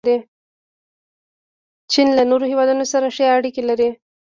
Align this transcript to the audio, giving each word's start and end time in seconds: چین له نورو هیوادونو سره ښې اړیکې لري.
چین 1.91 2.07
له 2.17 2.23
نورو 2.31 2.45
هیوادونو 2.51 2.85
سره 2.93 3.07
ښې 3.15 3.25
اړیکې 3.37 3.61
لري. 3.69 3.89